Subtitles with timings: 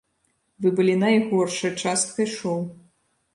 [0.65, 2.57] Вы былі найгоршай часткай шоу.